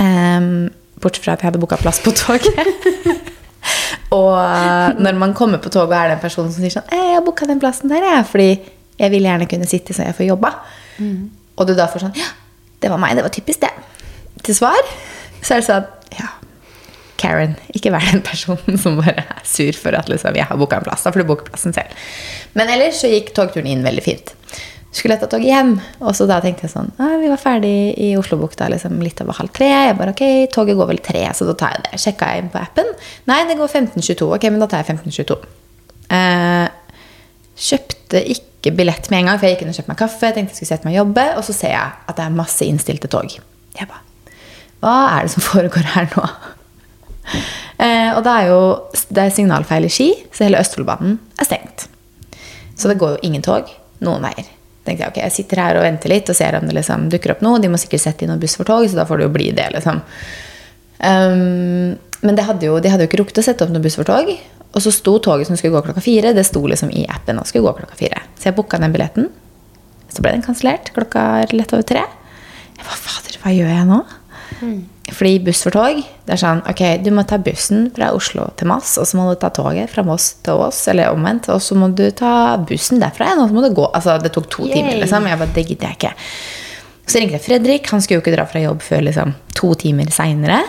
[0.00, 0.70] Um,
[1.00, 2.56] bortsett fra at jeg hadde booka plass på toget.
[4.10, 7.06] og eh, når man kommer på toget, er det en person som sier sånn «Eh,
[7.10, 8.50] 'Jeg har booka den plassen der, jeg, fordi
[9.00, 10.52] jeg vil gjerne kunne sitte så jeg får jobba'.
[11.56, 12.28] Og du da får sånn 'Ja,
[12.82, 13.16] det var meg.
[13.16, 13.88] Det var typisk det'.
[14.42, 14.80] Til svar
[15.42, 15.86] så er det sånn
[16.18, 16.26] Ja,
[17.20, 20.80] Karen, ikke vær den personen som bare er sur for at liksom, jeg har booka
[20.80, 21.04] en plass.
[21.04, 21.92] Da får du booke plassen selv.
[22.54, 24.34] Men ellers så gikk togturen inn veldig fint.
[24.90, 27.92] Skulle jeg ta toget hjem, og så da tenkte jeg sånn ah, Vi var ferdig
[28.02, 29.68] i Oslobukta liksom litt over halv tre.
[29.70, 32.00] Jeg bare ok, toget går vel tre, så da tar jeg det.
[32.02, 32.90] Sjekka jeg inn på appen.
[33.30, 34.26] Nei, det går 15.22.
[34.34, 35.38] Ok, men da tar jeg 15.22.
[36.10, 36.66] Eh,
[37.70, 40.26] kjøpte ikke billett med en gang, for jeg gikk inn og kjøpte meg kaffe.
[40.26, 42.38] Jeg tenkte jeg skulle sette meg og jobbe, og så ser jeg at det er
[42.42, 43.40] masse innstilte tog.
[43.78, 44.06] Jeg bare
[44.82, 46.28] Hva er det som foregår her nå?
[47.78, 48.60] Eh, og det er jo
[49.14, 51.86] det er signalfeil i Ski, så hele Østfoldbanen er stengt.
[52.74, 53.70] Så det går jo ingen tog
[54.02, 54.48] noen veier.
[54.90, 57.36] Tenkte jeg, ok, jeg sitter her og venter litt og ser om det liksom dukker
[57.36, 57.62] opp noe.
[57.62, 59.50] De må sikkert sette inn noen buss for tog, så da får det jo bli
[59.56, 59.68] det.
[59.76, 60.02] liksom.
[61.00, 64.08] Um, men hadde jo, de hadde jo ikke rukket å sette opp noen buss for
[64.08, 64.28] tog.
[64.70, 66.34] Og så sto toget som skulle gå klokka fire.
[66.36, 68.22] Det sto liksom i appen og skulle gå klokka fire.
[68.38, 69.30] Så jeg booka den billetten.
[70.10, 72.04] Så ble den kansellert klokka lett over tre.
[72.76, 74.00] Jeg bare, fader, hva gjør jeg nå?
[75.10, 78.70] Fordi buss for tog, det er sånn, ok, du må ta bussen fra Oslo til
[78.70, 81.76] Moss, og så må du ta toget fra Moss til Ås, eller omvendt, og så
[81.78, 83.86] må du ta bussen derfra igjen, og så må du gå.
[83.90, 84.76] Altså, det tok to Yay.
[84.76, 85.26] timer, liksom.
[85.30, 86.12] Jeg bare, det gidder jeg ikke.
[87.10, 90.12] Så ringte jeg Fredrik, han skulle jo ikke dra fra jobb før liksom to timer
[90.14, 90.60] seinere.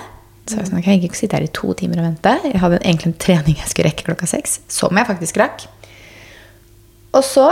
[0.49, 2.33] Så jeg sånn, ok, jeg kan ikke sitte her i to timer og vente.
[2.49, 5.67] Jeg hadde egentlig en trening jeg skulle rekke klokka seks, som jeg faktisk rakk.
[7.13, 7.45] Og så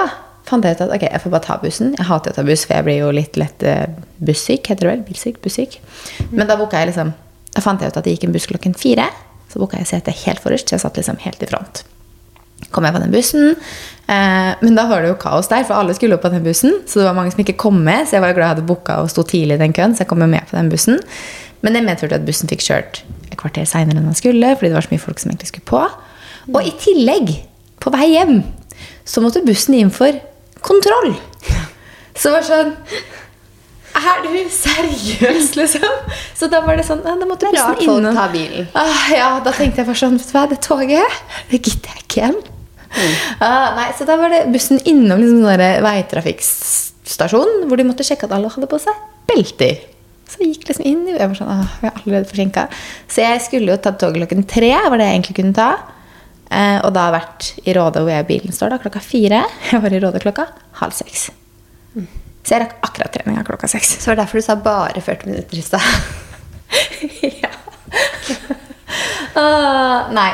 [0.50, 1.94] fant jeg ut at ok, jeg får bare ta bussen.
[1.98, 3.86] Jeg hater å ta buss, for jeg blir jo litt lett eh,
[4.26, 5.06] bussyk, heter det vel?
[5.08, 5.40] Bilsyk?
[5.46, 5.80] Bussyk.
[6.32, 7.16] Men da jeg liksom
[7.50, 9.08] Da fant jeg ut at det gikk en buss klokken fire.
[9.50, 11.82] Så booka jeg setet helt forrest, så jeg satt liksom helt i front.
[12.76, 13.56] Kom jeg på den bussen,
[14.12, 16.76] eh, men da var det jo kaos der, for alle skulle opp på den bussen.
[16.86, 18.68] Så det var mange som ikke kom med, så jeg var jo glad jeg hadde
[18.70, 19.96] booka og sto tidlig i den køen.
[19.98, 21.02] Så jeg kom jo med på den bussen.
[21.66, 24.78] Men det medførte at bussen fikk kjørt et kvarter seinere enn den skulle, fordi det
[24.78, 25.82] var så mye folk som egentlig skulle på.
[26.54, 27.34] Og i tillegg,
[27.82, 28.42] på vei hjem,
[29.08, 30.14] så måtte bussen inn for
[30.66, 31.16] kontroll.
[32.14, 32.76] Så det var sånn
[34.00, 36.14] Er du seriøs, liksom?
[36.38, 38.68] Så da var det sånn Da måtte Det er rart folk tar bilen.
[38.78, 41.20] Ah, ja, da tenkte jeg bare sånn Vet du hva, det toget,
[41.52, 42.40] det gidder jeg ikke igjen.
[43.40, 45.66] Ah, nei, så da var det bussen innom liksom der
[47.70, 48.98] hvor de måtte sjekke at alle hadde på seg
[49.30, 49.80] belter.
[50.30, 51.06] Så jeg gikk liksom inn.
[51.10, 52.66] Jeg var sånn, ah, jeg er allerede forsinka.
[53.10, 55.70] Så jeg skulle jo tatt toget klokken tre, var det jeg egentlig kunne ta.
[56.50, 59.44] Eh, og da har jeg vært i Råde hvor jeg bilen står, da, klokka fire.
[59.70, 60.48] Jeg var i Råde klokka
[60.82, 61.30] halv seks.
[62.40, 63.92] Så jeg rakk akkurat treninga klokka seks.
[64.02, 65.84] Så var det derfor du sa bare 40 minutter i stad.
[67.44, 67.52] ja.
[69.36, 70.32] uh, nei.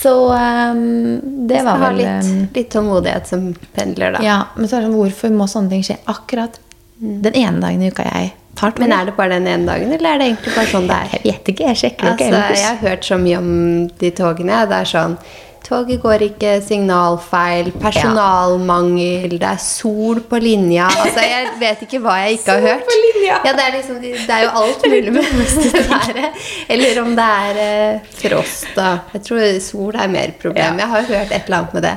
[0.00, 1.20] Så um,
[1.50, 4.22] det var ha vel litt, ehm, litt tålmodighet som pendler, da.
[4.24, 6.56] Ja, men så er det sånn, hvorfor må sånne ting skje akkurat
[7.00, 8.80] den ene dagen i uka jeg tar tog?
[8.80, 11.12] Men er det bare den ene dagen, eller er det egentlig bare sånn det er?
[11.18, 12.62] Jeg vet ikke, jeg sjekker ikke Altså, ellers.
[12.62, 13.52] jeg har hørt så mye om
[14.00, 14.64] de togene.
[14.72, 15.18] Det er sånn
[15.66, 22.16] Toget går ikke, signalfeil, personalmangel, det er sol på linja Altså, Jeg vet ikke hva
[22.24, 22.80] jeg ikke har hørt.
[22.80, 23.36] Sol på linja.
[23.44, 26.42] Ja, Det er liksom, det er jo alt mulig med dette været.
[26.76, 28.88] Eller om det er eh, frost, da.
[29.14, 30.80] Jeg tror sol er mer problem.
[30.82, 31.96] Jeg har hørt et eller annet med det.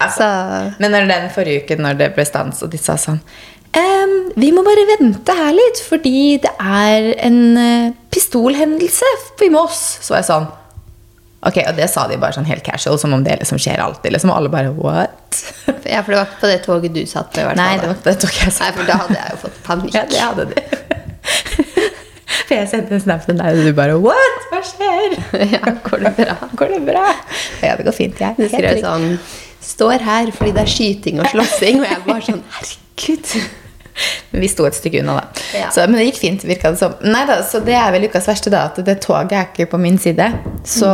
[0.00, 3.18] Altså, Så Men når den forrige uken når det ble stans, og de sa sånn
[3.76, 9.10] «Ehm, Vi må bare vente her litt, fordi det er en uh, pistolhendelse
[9.44, 9.98] i Moss.
[10.00, 10.48] Så var jeg sånn
[11.46, 14.10] Ok, Og det sa de bare sånn helt casual, som om det liksom skjer alltid.
[14.12, 15.38] liksom, Og alle bare what?
[15.88, 17.40] Ja, for det var ikke på det toget du satt på?
[17.40, 19.18] i hvert fall, Nei, det var ikke det tok jeg satt Nei, for da hadde
[19.20, 19.94] jeg jo fått panikk.
[19.94, 20.64] Ja, det hadde de.
[22.48, 24.44] For jeg sendte en snap til deg, og du bare What?
[24.50, 25.16] Hva skjer?
[25.54, 26.36] Ja, går det bra?
[26.56, 27.04] Går det bra?
[27.62, 28.36] Ja, det går fint, jeg.
[28.38, 29.08] Du skrev sånn
[29.68, 31.80] Står her fordi det er skyting og slåssing.
[31.82, 33.34] Og jeg bare sånn Herregud.
[34.30, 35.44] Men vi sto et stykke unna, da.
[35.56, 35.68] Ja.
[35.74, 36.96] Så, men det gikk fint, virka det som.
[37.04, 38.66] Nei da, Så det er vel ukas verste, da.
[38.68, 40.26] At det toget er ikke på min side.
[40.68, 40.90] Så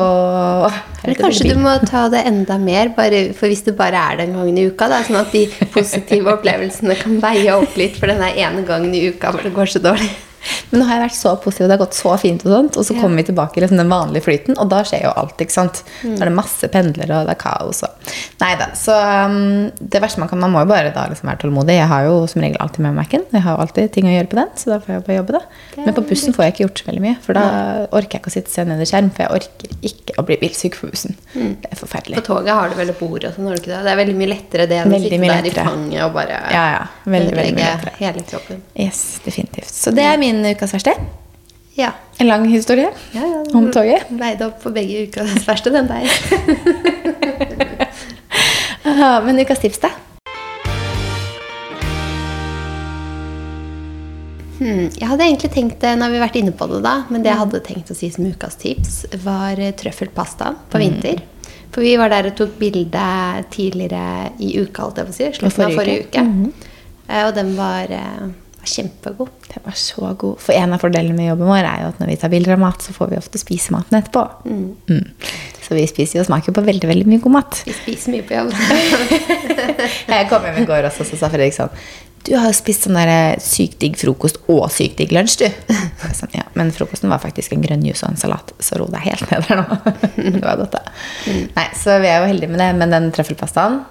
[1.03, 4.37] Eller kanskje du må ta det enda mer, bare, for hvis det bare er den
[4.39, 4.89] gangen i uka.
[4.93, 9.09] Da, sånn at de positive opplevelsene kan veie opp litt for den ene gangen i
[9.11, 10.13] uka hvor det går så dårlig.
[10.71, 12.79] Men nå har jeg vært så positiv, og det har gått så fint, og sånt,
[12.81, 15.37] og så kommer vi tilbake i liksom den vanlige flyten, og da skjer jo alt.
[15.41, 15.83] ikke sant?
[16.03, 16.17] Mm.
[16.17, 17.83] Da er det masse pendlere, og det er kaos.
[17.87, 18.15] Og...
[18.43, 18.71] Nei da.
[18.79, 21.79] Så um, det verste man kan Man må jo bare da liksom være tålmodig.
[21.79, 23.25] Jeg har jo som regel alltid med Mac-en.
[23.33, 25.39] Jeg har jo alltid ting å gjøre på den, så da får jeg bare jobbe,
[25.39, 25.85] da.
[25.87, 27.45] Men på bussen får jeg ikke gjort så veldig mye, for da
[27.95, 30.27] orker jeg ikke å sitte og se ned i skjerm, for jeg orker ikke å
[30.29, 31.17] bli bilsyk på bussen.
[31.35, 31.55] Mm.
[31.63, 32.21] Det er forferdelig.
[32.21, 33.81] På toget har du vel bord og sånn, har du ikke det?
[33.87, 36.65] Det er veldig mye lettere det enn å sitte der i fanget og bare Ja,
[36.75, 36.85] ja.
[37.05, 37.95] Veldig, veldig mye lettere.
[38.01, 38.63] hele kroppen.
[38.85, 39.73] Yes, definitivt.
[39.73, 40.95] Så det er min ukas verste.
[41.79, 41.93] Ja.
[42.23, 43.43] En lang historie ja, ja.
[43.59, 44.07] om toget.
[44.15, 46.09] Veide opp for begge ukas verste, den der.
[48.85, 49.89] Ah, Men ukas tips, da?
[54.59, 54.91] Hmm.
[54.93, 57.33] Jeg hadde egentlig tenkt det, nå har vi vært inne på det da, men det
[57.33, 61.25] jeg hadde tenkt å si som ukas tips, var eh, trøffelpasta på vinter.
[61.75, 63.09] For vi var der og tok bilde
[63.51, 65.31] tidligere i uka, holdt jeg på å si.
[65.41, 66.25] Slutten av forrige uke.
[67.09, 68.33] Eh, Og den var, eh, var
[68.69, 69.33] kjempegod.
[69.51, 70.41] Den var så god.
[70.43, 72.63] For en av fordelene med jobben vår er jo at når vi tar bilder av
[72.63, 74.25] mat, så får vi ofte spise maten etterpå.
[74.49, 75.05] Mm.
[75.65, 77.61] Så vi spiser jo og smaker på veldig veldig mye god mat.
[77.65, 78.53] Vi spiser mye på jobb.
[80.15, 81.73] Jeg kom hjem i går også, så sa Fredrik sånn
[82.27, 85.75] Du har jo spist sånn der eh, sykt digg frokost og sykt digg lunsj, du.
[86.19, 89.05] Sånn, ja, men frokosten var faktisk en grønn juice og en salat, så ro deg
[89.07, 89.81] helt ned der nå.
[90.37, 90.97] Det var godt, da.
[91.57, 92.71] Nei, så vi er jo heldige med det.
[92.81, 93.83] Men den trøffelpastaen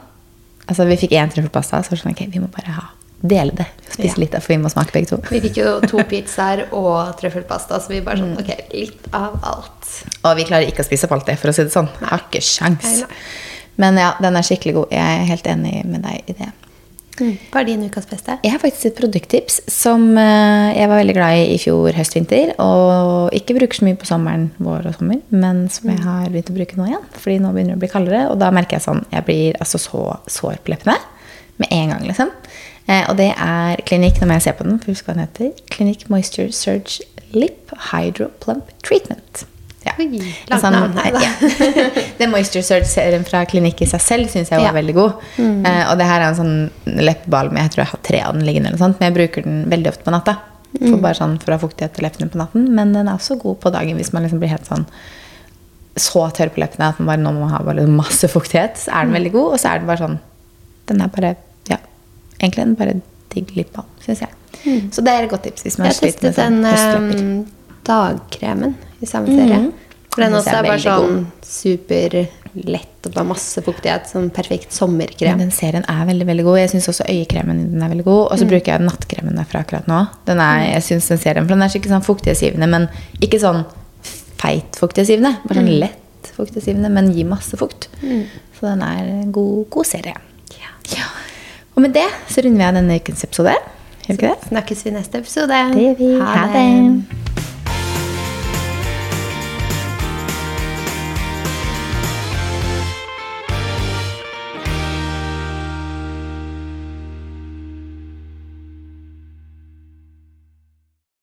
[0.64, 2.86] Altså, vi fikk én trøffelpasta, så var det sånn Ok, vi må bare ha
[3.24, 3.66] dele det.
[3.94, 4.20] Spise Ja.
[4.24, 5.20] litt, for vi må smake begge to.
[5.32, 9.94] Vi fikk jo to pizzaer og trøffelpasta, så vi bare sånn Ok, litt av alt.
[10.24, 11.88] Og vi klarer ikke å spise opp alt det, for å si det sånn.
[12.04, 12.84] Har ikke sjans.
[12.84, 13.24] Nei, nei.
[13.82, 14.92] Men ja, den er skikkelig god.
[14.94, 16.52] Jeg er helt enig med deg i det.
[17.14, 18.40] Hva er din ukas beste?
[18.42, 22.56] Jeg har faktisk et produkttips som eh, jeg var veldig glad i i fjor høst-vinter.
[22.64, 26.50] Og ikke bruker så mye på sommeren, vår og sommer, men som jeg har begynt
[26.50, 27.06] å bruke nå igjen.
[27.14, 29.78] Fordi nå begynner det å bli kaldere, og da merker jeg sånn Jeg blir altså
[29.82, 30.98] så sår på leppene
[31.62, 32.32] med en gang, liksom.
[32.88, 35.24] Eh, og det er Klinikk, nå må jeg se på den, for husk hva den
[35.28, 35.52] heter.
[35.72, 37.00] Clinic Moisture Surge
[37.34, 39.46] Lip Hydro Plump Treatment.
[39.84, 39.92] Ja.
[40.00, 40.08] Oi,
[40.48, 41.32] sånn- navn, ja.
[42.20, 44.76] Den Moisture Surge-serien fra Klinikk i seg selv syns jeg var Ja.
[44.78, 45.18] veldig god.
[45.40, 47.58] Eh, og det her er en sånn leppebalm.
[47.60, 50.04] Jeg tror jeg har tre av den liggende, sånt, men jeg bruker den veldig ofte
[50.08, 50.38] på natta.
[50.74, 52.64] For bare sånn for å ha fuktighet til leppene på natten.
[52.74, 54.88] Men den er også god på dagen hvis man liksom blir helt sånn
[55.96, 58.80] så tørr på leppene at man bare nå må ha masse fuktighet.
[58.82, 60.20] Så er den veldig god, og så er den bare sånn
[60.88, 61.36] Den er bare
[62.44, 62.96] egentlig en bare
[63.34, 64.34] digg lipbalm, syns jeg.
[64.94, 67.24] Så det er et godt tips hvis man Jeg sliter med testet sånn den høstlepper.
[67.24, 67.46] um,
[67.90, 69.58] dagkremen i samme serie.
[70.14, 74.06] For den Den også er bare sånn superlett og bare masse fuktighet.
[74.12, 75.40] Sånn perfekt Men sommerkrem.
[75.42, 76.60] den serien er veldig veldig god.
[76.62, 78.22] Jeg syns også øyekremen i den er veldig god.
[78.32, 80.04] Og så bruker jeg nattkremen derfra akkurat nå.
[80.30, 82.88] Den er, jeg synes den serien, for den er skikkelig sånn fuktighetsgivende, men
[83.26, 83.66] ikke sånn
[84.44, 85.34] feit fuktighetsgivende.
[85.48, 87.90] Bare sånn lett fuktighetsgivende, men gir masse fukt.
[88.00, 90.16] Så den er en god, god serie.
[90.94, 91.10] Ja.
[91.76, 93.56] Og med det så runder vi av denne ukens episode.
[94.04, 94.50] Gjør vi ikke det?
[94.52, 95.64] Snakkes vi neste episode.
[95.74, 96.14] Det vi.
[96.22, 97.43] Ha det.